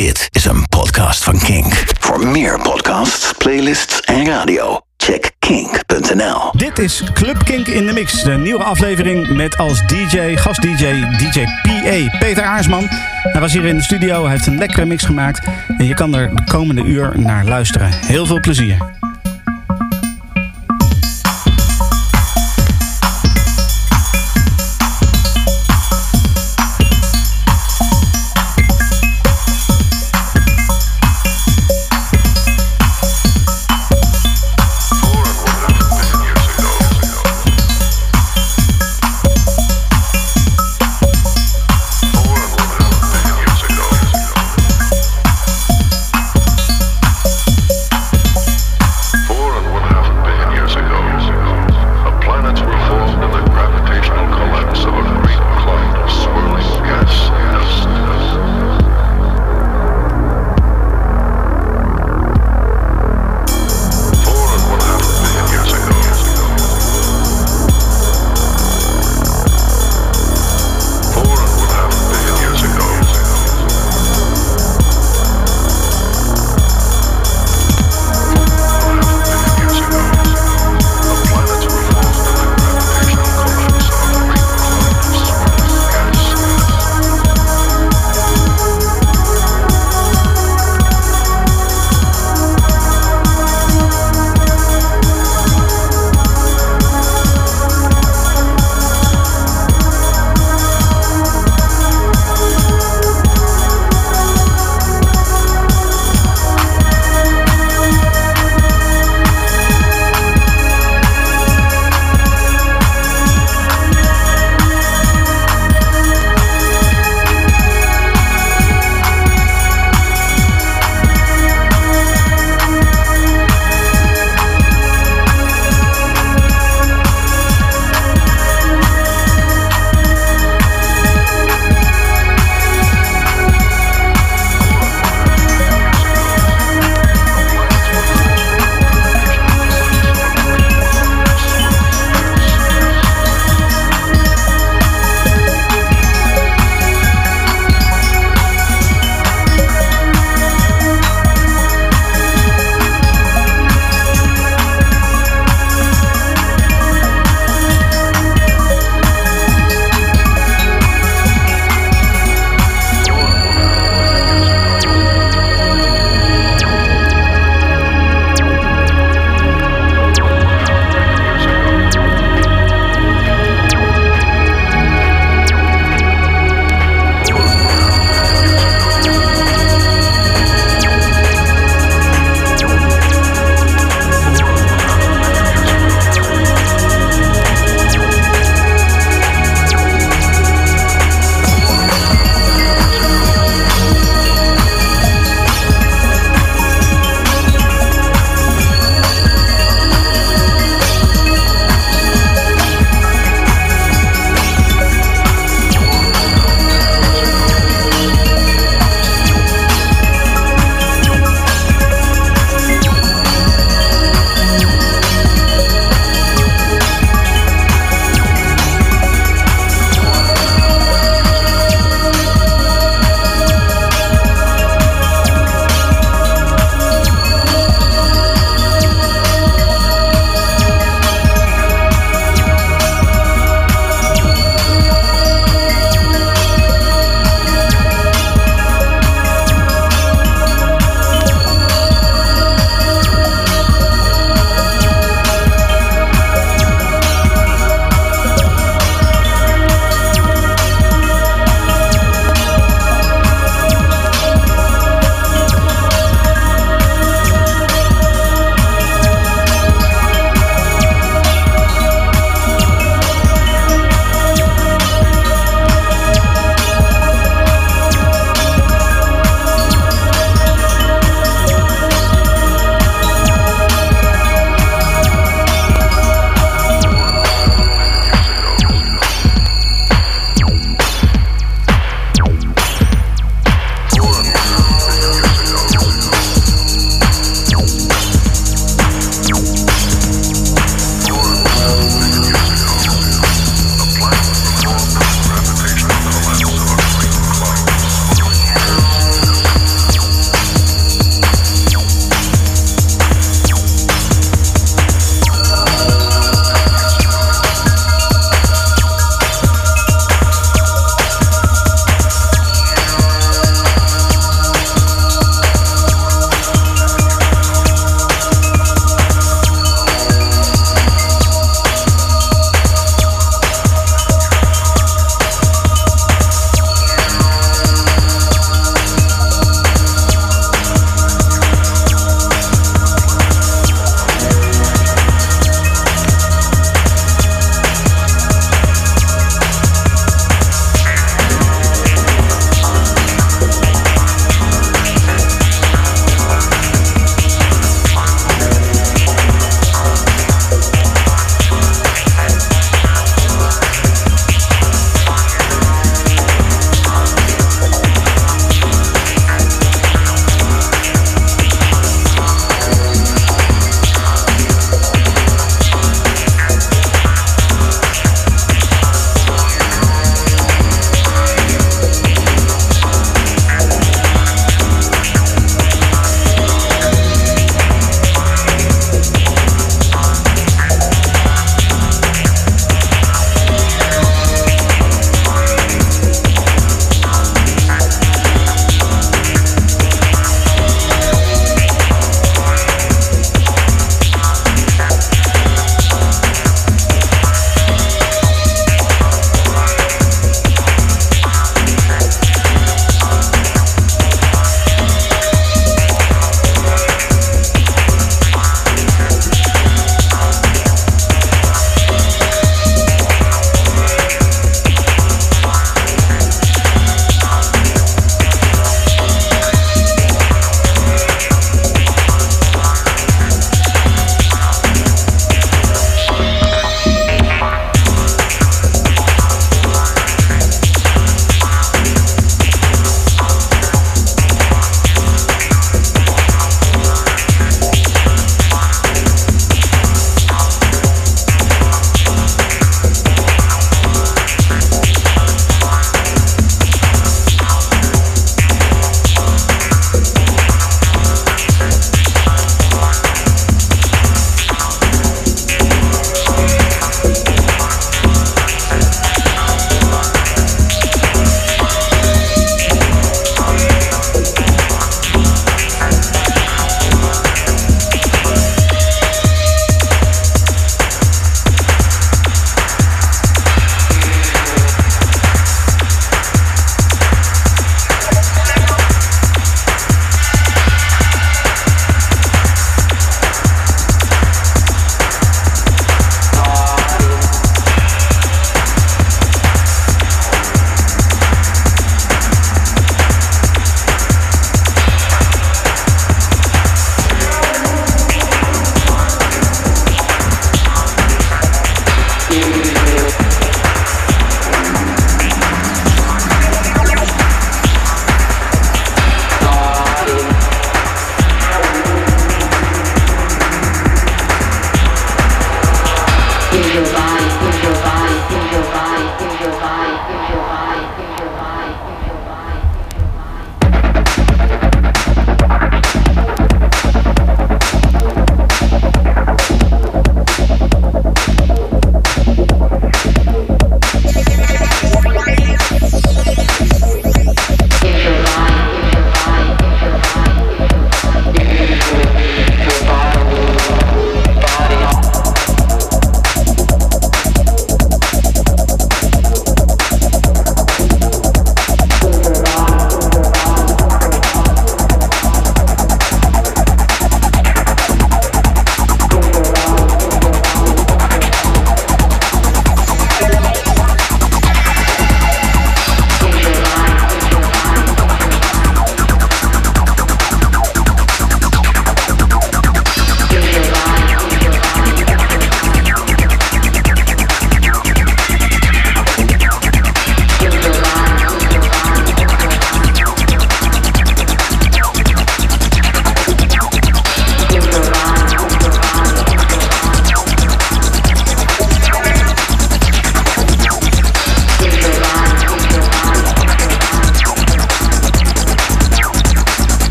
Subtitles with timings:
[0.00, 1.84] Dit is een podcast van Kink.
[1.98, 6.50] Voor meer podcasts, playlists en radio, check kink.nl.
[6.52, 8.22] Dit is Club Kink in de Mix.
[8.22, 10.84] De nieuwe aflevering met als DJ, gast-DJ,
[11.18, 12.86] DJ PA, Peter Aarsman.
[13.22, 15.46] Hij was hier in de studio, hij heeft een lekkere mix gemaakt.
[15.78, 17.90] En je kan er de komende uur naar luisteren.
[17.92, 18.76] Heel veel plezier.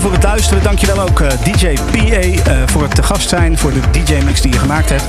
[0.00, 0.62] Voor het luisteren.
[0.62, 4.52] Dankjewel ook uh, DJ PA uh, voor het te gast zijn, voor de DJ-mix die
[4.52, 5.04] je gemaakt hebt.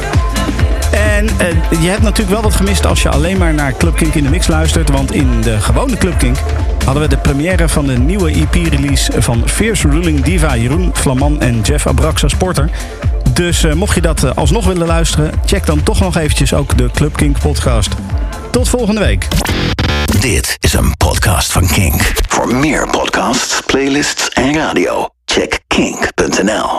[0.91, 4.13] En uh, je hebt natuurlijk wel wat gemist als je alleen maar naar Club Kink
[4.13, 4.89] in de mix luistert.
[4.89, 6.37] Want in de gewone Club Kink
[6.85, 11.61] hadden we de première van de nieuwe EP-release van Fierce Ruling Diva Jeroen Flaman en
[11.61, 12.69] Jeff Abraxa Sporter.
[13.33, 17.15] Dus mocht je dat alsnog willen luisteren, check dan toch nog eventjes ook de Club
[17.15, 17.91] Kink podcast.
[18.51, 19.27] Tot volgende week.
[20.19, 22.24] Dit is een podcast van Kink.
[22.45, 26.69] Meer podcasts, playlists en radio, check kink.nl.